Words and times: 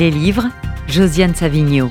Les 0.00 0.10
livres, 0.10 0.48
Josiane 0.88 1.34
Savigno. 1.34 1.90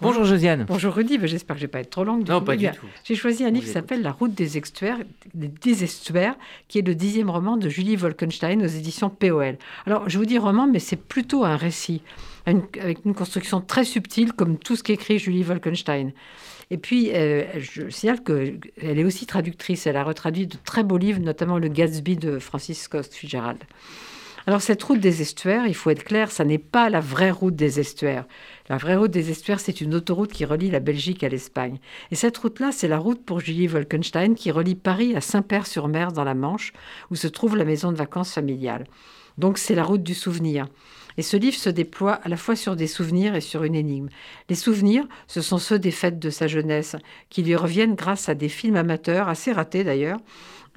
Bonjour 0.00 0.24
Josiane. 0.24 0.64
Bonjour 0.66 0.92
Rudy, 0.92 1.18
ben, 1.18 1.28
j'espère 1.28 1.54
que 1.54 1.60
je 1.60 1.66
ne 1.66 1.68
vais 1.68 1.70
pas 1.70 1.78
être 1.78 1.90
trop 1.90 2.02
longue. 2.02 2.28
Non, 2.28 2.42
pas 2.42 2.56
du 2.56 2.66
tout. 2.66 2.86
J'ai 3.04 3.14
choisi 3.14 3.44
un 3.44 3.50
livre 3.50 3.64
qui 3.64 3.70
s'appelle 3.70 4.02
La 4.02 4.10
route 4.10 4.34
des 4.34 4.58
estuaires, 4.58 4.98
des 5.32 5.84
estuaires, 5.84 6.34
qui 6.66 6.80
est 6.80 6.82
le 6.82 6.96
dixième 6.96 7.30
roman 7.30 7.56
de 7.56 7.68
Julie 7.68 7.94
Wolkenstein 7.94 8.60
aux 8.60 8.66
éditions 8.66 9.08
POL. 9.08 9.56
Alors, 9.86 10.08
je 10.08 10.18
vous 10.18 10.24
dis 10.24 10.36
roman, 10.36 10.66
mais 10.66 10.80
c'est 10.80 10.96
plutôt 10.96 11.44
un 11.44 11.54
récit, 11.54 12.02
avec 12.46 13.04
une 13.04 13.14
construction 13.14 13.60
très 13.60 13.84
subtile, 13.84 14.32
comme 14.32 14.58
tout 14.58 14.74
ce 14.74 14.82
qu'écrit 14.82 15.20
Julie 15.20 15.44
Wolkenstein. 15.44 16.10
Et 16.72 16.76
puis, 16.76 17.12
euh, 17.14 17.44
je 17.56 17.88
signale 17.88 18.24
qu'elle 18.24 18.58
est 18.98 19.04
aussi 19.04 19.26
traductrice. 19.26 19.86
Elle 19.86 19.96
a 19.96 20.02
retraduit 20.02 20.48
de 20.48 20.56
très 20.64 20.82
beaux 20.82 20.98
livres, 20.98 21.20
notamment 21.20 21.58
Le 21.58 21.68
Gatsby 21.68 22.16
de 22.16 22.40
Francis 22.40 22.82
Scott 22.82 23.06
Fitzgerald. 23.14 23.58
Alors 24.50 24.62
cette 24.62 24.82
route 24.82 24.98
des 24.98 25.22
estuaires, 25.22 25.68
il 25.68 25.76
faut 25.76 25.90
être 25.90 26.02
clair, 26.02 26.32
ça 26.32 26.44
n'est 26.44 26.58
pas 26.58 26.90
la 26.90 26.98
vraie 26.98 27.30
route 27.30 27.54
des 27.54 27.78
estuaires. 27.78 28.26
La 28.68 28.78
vraie 28.78 28.96
route 28.96 29.12
des 29.12 29.30
estuaires, 29.30 29.60
c'est 29.60 29.80
une 29.80 29.94
autoroute 29.94 30.32
qui 30.32 30.44
relie 30.44 30.72
la 30.72 30.80
Belgique 30.80 31.22
à 31.22 31.28
l'Espagne. 31.28 31.78
Et 32.10 32.16
cette 32.16 32.36
route-là, 32.36 32.72
c'est 32.72 32.88
la 32.88 32.98
route 32.98 33.24
pour 33.24 33.38
Julie 33.38 33.68
Wolkenstein 33.68 34.34
qui 34.34 34.50
relie 34.50 34.74
Paris 34.74 35.14
à 35.14 35.20
Saint-Père-sur-Mer 35.20 36.10
dans 36.10 36.24
la 36.24 36.34
Manche, 36.34 36.72
où 37.12 37.14
se 37.14 37.28
trouve 37.28 37.56
la 37.56 37.64
maison 37.64 37.92
de 37.92 37.96
vacances 37.96 38.34
familiale. 38.34 38.88
Donc 39.38 39.56
c'est 39.56 39.76
la 39.76 39.84
route 39.84 40.02
du 40.02 40.14
souvenir. 40.14 40.66
Et 41.20 41.22
ce 41.22 41.36
livre 41.36 41.58
se 41.58 41.68
déploie 41.68 42.14
à 42.14 42.30
la 42.30 42.38
fois 42.38 42.56
sur 42.56 42.76
des 42.76 42.86
souvenirs 42.86 43.34
et 43.34 43.42
sur 43.42 43.62
une 43.62 43.74
énigme. 43.74 44.08
Les 44.48 44.54
souvenirs, 44.54 45.04
ce 45.26 45.42
sont 45.42 45.58
ceux 45.58 45.78
des 45.78 45.90
fêtes 45.90 46.18
de 46.18 46.30
sa 46.30 46.46
jeunesse, 46.46 46.96
qui 47.28 47.42
lui 47.42 47.54
reviennent 47.56 47.94
grâce 47.94 48.30
à 48.30 48.34
des 48.34 48.48
films 48.48 48.76
amateurs, 48.76 49.28
assez 49.28 49.52
ratés 49.52 49.84
d'ailleurs, 49.84 50.16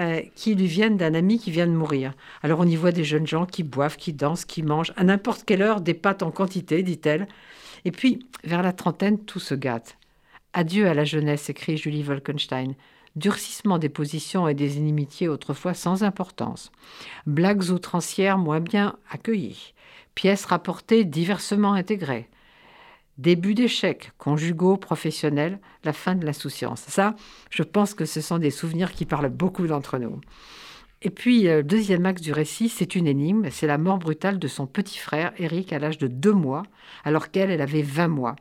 euh, 0.00 0.20
qui 0.34 0.56
lui 0.56 0.66
viennent 0.66 0.96
d'un 0.96 1.14
ami 1.14 1.38
qui 1.38 1.52
vient 1.52 1.68
de 1.68 1.72
mourir. 1.72 2.12
Alors 2.42 2.58
on 2.58 2.66
y 2.66 2.74
voit 2.74 2.90
des 2.90 3.04
jeunes 3.04 3.28
gens 3.28 3.46
qui 3.46 3.62
boivent, 3.62 3.96
qui 3.96 4.12
dansent, 4.12 4.44
qui 4.44 4.64
mangent, 4.64 4.92
à 4.96 5.04
n'importe 5.04 5.44
quelle 5.44 5.62
heure, 5.62 5.80
des 5.80 5.94
pâtes 5.94 6.24
en 6.24 6.32
quantité, 6.32 6.82
dit-elle. 6.82 7.28
Et 7.84 7.92
puis, 7.92 8.26
vers 8.42 8.64
la 8.64 8.72
trentaine, 8.72 9.24
tout 9.24 9.38
se 9.38 9.54
gâte. 9.54 9.96
Adieu 10.54 10.88
à 10.88 10.94
la 10.94 11.04
jeunesse, 11.04 11.50
écrit 11.50 11.76
Julie 11.76 12.02
Wolkenstein. 12.02 12.74
Durcissement 13.14 13.78
des 13.78 13.88
positions 13.88 14.48
et 14.48 14.54
des 14.54 14.78
inimitiés 14.78 15.28
autrefois 15.28 15.74
sans 15.74 16.02
importance. 16.02 16.72
Blagues 17.26 17.70
outrancières 17.70 18.38
moins 18.38 18.60
bien 18.60 18.96
accueillies. 19.10 19.74
Pièces 20.14 20.46
rapportées 20.46 21.04
diversement 21.04 21.74
intégrées. 21.74 22.28
Début 23.18 23.54
d'échecs 23.54 24.12
conjugaux, 24.16 24.78
professionnels, 24.78 25.60
la 25.84 25.92
fin 25.92 26.14
de 26.14 26.24
l'insouciance. 26.24 26.80
Ça, 26.88 27.14
je 27.50 27.62
pense 27.62 27.92
que 27.92 28.06
ce 28.06 28.22
sont 28.22 28.38
des 28.38 28.50
souvenirs 28.50 28.92
qui 28.92 29.04
parlent 29.04 29.28
beaucoup 29.28 29.66
d'entre 29.66 29.98
nous. 29.98 30.20
Et 31.02 31.10
puis, 31.10 31.42
le 31.42 31.50
euh, 31.50 31.62
deuxième 31.62 32.06
axe 32.06 32.22
du 32.22 32.32
récit, 32.32 32.68
c'est 32.68 32.94
une 32.94 33.06
énigme. 33.06 33.50
C'est 33.50 33.66
la 33.66 33.76
mort 33.76 33.98
brutale 33.98 34.38
de 34.38 34.48
son 34.48 34.66
petit 34.66 34.98
frère, 34.98 35.32
Eric, 35.36 35.72
à 35.72 35.78
l'âge 35.78 35.98
de 35.98 36.06
deux 36.06 36.32
mois, 36.32 36.62
alors 37.04 37.30
qu'elle, 37.30 37.50
elle 37.50 37.60
avait 37.60 37.82
20 37.82 38.08
mois. 38.08 38.36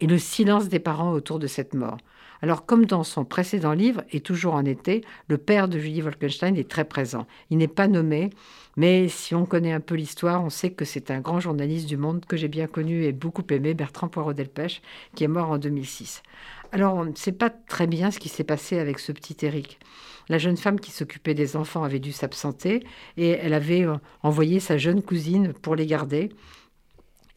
Et 0.00 0.06
le 0.06 0.18
silence 0.18 0.68
des 0.68 0.78
parents 0.78 1.12
autour 1.12 1.38
de 1.38 1.46
cette 1.46 1.74
mort. 1.74 1.98
Alors, 2.40 2.66
comme 2.66 2.86
dans 2.86 3.02
son 3.02 3.24
précédent 3.24 3.72
livre, 3.72 4.04
et 4.12 4.20
toujours 4.20 4.54
en 4.54 4.64
été, 4.64 5.02
le 5.26 5.38
père 5.38 5.68
de 5.68 5.78
Julie 5.78 6.02
Wolkenstein 6.02 6.56
est 6.56 6.68
très 6.68 6.84
présent. 6.84 7.26
Il 7.50 7.58
n'est 7.58 7.66
pas 7.66 7.88
nommé, 7.88 8.30
mais 8.76 9.08
si 9.08 9.34
on 9.34 9.44
connaît 9.44 9.72
un 9.72 9.80
peu 9.80 9.96
l'histoire, 9.96 10.44
on 10.44 10.50
sait 10.50 10.70
que 10.70 10.84
c'est 10.84 11.10
un 11.10 11.20
grand 11.20 11.40
journaliste 11.40 11.88
du 11.88 11.96
monde 11.96 12.24
que 12.26 12.36
j'ai 12.36 12.48
bien 12.48 12.68
connu 12.68 13.04
et 13.04 13.12
beaucoup 13.12 13.42
aimé, 13.50 13.74
Bertrand 13.74 14.08
Poirot-Delpech, 14.08 14.82
qui 15.16 15.24
est 15.24 15.28
mort 15.28 15.50
en 15.50 15.58
2006. 15.58 16.22
Alors, 16.70 16.94
on 16.94 17.06
ne 17.06 17.14
sait 17.14 17.32
pas 17.32 17.50
très 17.50 17.86
bien 17.88 18.10
ce 18.10 18.20
qui 18.20 18.28
s'est 18.28 18.44
passé 18.44 18.78
avec 18.78 19.00
ce 19.00 19.10
petit 19.10 19.36
Eric. 19.44 19.80
La 20.28 20.38
jeune 20.38 20.58
femme 20.58 20.78
qui 20.78 20.90
s'occupait 20.90 21.34
des 21.34 21.56
enfants 21.56 21.82
avait 21.82 21.98
dû 21.98 22.12
s'absenter 22.12 22.84
et 23.16 23.30
elle 23.30 23.54
avait 23.54 23.86
euh, 23.86 23.96
envoyé 24.22 24.60
sa 24.60 24.76
jeune 24.76 25.02
cousine 25.02 25.54
pour 25.54 25.74
les 25.74 25.86
garder 25.86 26.28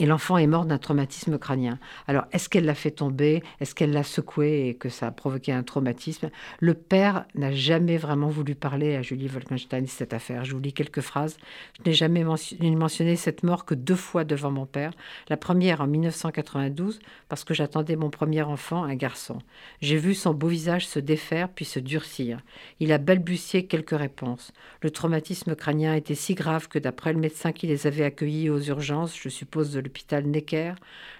et 0.01 0.07
l'enfant 0.07 0.37
est 0.37 0.47
mort 0.47 0.65
d'un 0.65 0.79
traumatisme 0.79 1.37
crânien. 1.37 1.77
Alors, 2.07 2.25
est-ce 2.31 2.49
qu'elle 2.49 2.65
l'a 2.65 2.73
fait 2.73 2.89
tomber? 2.89 3.43
Est-ce 3.59 3.75
qu'elle 3.75 3.91
l'a 3.91 4.01
secoué 4.01 4.67
et 4.67 4.73
que 4.73 4.89
ça 4.89 5.05
a 5.05 5.11
provoqué 5.11 5.51
un 5.51 5.61
traumatisme? 5.61 6.31
Le 6.59 6.73
père 6.73 7.25
n'a 7.35 7.51
jamais 7.51 7.97
vraiment 7.97 8.29
voulu 8.29 8.55
parler 8.55 8.95
à 8.95 9.03
Julie 9.03 9.27
Wolkenstein 9.27 9.83
de 9.83 9.87
cette 9.87 10.13
affaire. 10.13 10.43
Je 10.43 10.53
vous 10.53 10.59
lis 10.59 10.73
quelques 10.73 11.01
phrases. 11.01 11.37
Je 11.77 11.87
n'ai 11.87 11.93
jamais 11.93 12.23
mentionné 12.23 13.15
cette 13.15 13.43
mort 13.43 13.63
que 13.63 13.75
deux 13.75 13.95
fois 13.95 14.23
devant 14.23 14.49
mon 14.49 14.65
père. 14.65 14.91
La 15.29 15.37
première 15.37 15.81
en 15.81 15.87
1992, 15.87 16.99
parce 17.29 17.43
que 17.43 17.53
j'attendais 17.53 17.95
mon 17.95 18.09
premier 18.09 18.41
enfant, 18.41 18.83
un 18.83 18.95
garçon. 18.95 19.37
J'ai 19.81 19.97
vu 19.97 20.15
son 20.15 20.33
beau 20.33 20.47
visage 20.47 20.87
se 20.87 20.97
défaire 20.97 21.47
puis 21.47 21.65
se 21.65 21.79
durcir. 21.79 22.39
Il 22.79 22.91
a 22.91 22.97
balbutié 22.97 23.67
quelques 23.67 23.95
réponses. 23.95 24.51
Le 24.81 24.89
traumatisme 24.89 25.53
crânien 25.53 25.93
était 25.93 26.15
si 26.15 26.33
grave 26.33 26.69
que 26.69 26.79
d'après 26.79 27.13
le 27.13 27.19
médecin 27.19 27.51
qui 27.51 27.67
les 27.67 27.85
avait 27.85 28.03
accueillis 28.03 28.49
aux 28.49 28.61
urgences, 28.61 29.15
je 29.15 29.29
suppose 29.29 29.71
de 29.71 29.90
l'hôpital 29.91 30.25
Necker, 30.25 30.73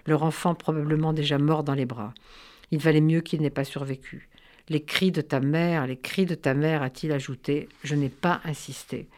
leur 0.08 0.24
enfant 0.24 0.56
probablement 0.56 1.12
déjà 1.12 1.38
mort 1.38 1.64
dans 1.64 1.74
les 1.74 1.86
bras. 1.86 2.14
Il 2.72 2.80
valait 2.80 3.02
mieux 3.02 3.20
qu'il 3.20 3.42
n'ait 3.42 3.50
pas 3.50 3.66
survécu. 3.66 4.30
Les 4.70 4.82
cris 4.82 5.12
de 5.12 5.20
ta 5.20 5.42
mère, 5.42 5.88
les 5.88 5.98
cris 5.98 6.26
de 6.26 6.36
ta 6.36 6.54
mère, 6.54 6.82
a-t-il 6.82 7.12
ajouté. 7.12 7.68
Je 7.84 7.96
n'ai 7.96 8.08
pas 8.08 8.40
insisté. 8.46 9.10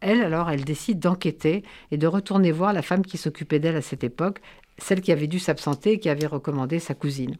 Elle, 0.00 0.22
alors, 0.22 0.48
elle 0.48 0.64
décide 0.64 0.98
d'enquêter 0.98 1.62
et 1.90 1.98
de 1.98 2.06
retourner 2.06 2.52
voir 2.52 2.72
la 2.72 2.80
femme 2.80 3.04
qui 3.04 3.18
s'occupait 3.18 3.58
d'elle 3.58 3.76
à 3.76 3.82
cette 3.82 4.02
époque, 4.02 4.40
celle 4.78 5.02
qui 5.02 5.12
avait 5.12 5.26
dû 5.26 5.38
s'absenter 5.38 5.92
et 5.92 5.98
qui 5.98 6.08
avait 6.08 6.26
recommandé 6.26 6.78
sa 6.78 6.94
cousine. 6.94 7.36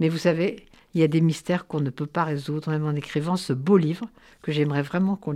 Mais 0.00 0.08
vous 0.08 0.18
savez, 0.18 0.66
il 0.94 1.00
y 1.00 1.04
a 1.04 1.08
des 1.08 1.20
mystères 1.20 1.66
qu'on 1.66 1.80
ne 1.80 1.90
peut 1.90 2.06
pas 2.06 2.24
résoudre, 2.24 2.70
même 2.70 2.86
en 2.86 2.94
écrivant 2.94 3.36
ce 3.36 3.52
beau 3.52 3.76
livre 3.76 4.06
que 4.42 4.52
j'aimerais 4.52 4.82
vraiment 4.82 5.16
qu'on 5.16 5.32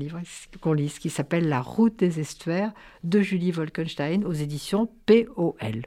lise, 0.72 0.98
qui 0.98 1.10
s'appelle 1.10 1.48
La 1.48 1.60
route 1.60 1.98
des 1.98 2.20
estuaires 2.20 2.72
de 3.04 3.20
Julie 3.20 3.52
Wolkenstein 3.52 4.24
aux 4.24 4.32
éditions 4.32 4.88
POL. 5.06 5.82